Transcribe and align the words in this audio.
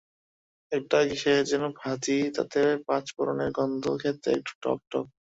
একটা 0.71 0.97
কিসের 1.07 1.41
যেন 1.45 1.63
ভাজি, 1.79 2.17
তাতে 2.37 2.59
পাঁচফোড়নের 2.87 3.49
গন্ধ-খেতে 3.51 4.29
একটু 4.31 4.53
টক-টক। 4.61 5.05